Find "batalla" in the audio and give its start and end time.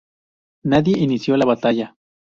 1.53-1.95